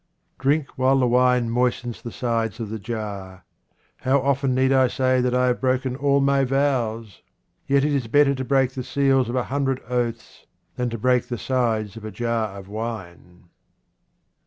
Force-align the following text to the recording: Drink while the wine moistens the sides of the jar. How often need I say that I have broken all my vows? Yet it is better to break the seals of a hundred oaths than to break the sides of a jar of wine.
Drink 0.39 0.79
while 0.79 0.97
the 0.97 1.05
wine 1.05 1.51
moistens 1.51 2.01
the 2.01 2.11
sides 2.11 2.59
of 2.59 2.69
the 2.71 2.79
jar. 2.79 3.45
How 3.97 4.19
often 4.19 4.55
need 4.55 4.71
I 4.71 4.87
say 4.87 5.21
that 5.21 5.35
I 5.35 5.45
have 5.45 5.61
broken 5.61 5.95
all 5.95 6.19
my 6.21 6.43
vows? 6.43 7.21
Yet 7.67 7.85
it 7.85 7.93
is 7.93 8.07
better 8.07 8.33
to 8.33 8.43
break 8.43 8.71
the 8.71 8.83
seals 8.83 9.29
of 9.29 9.35
a 9.35 9.43
hundred 9.53 9.79
oaths 9.87 10.47
than 10.75 10.89
to 10.89 10.97
break 10.97 11.27
the 11.27 11.37
sides 11.37 11.97
of 11.97 12.03
a 12.03 12.09
jar 12.09 12.57
of 12.57 12.67
wine. 12.67 13.49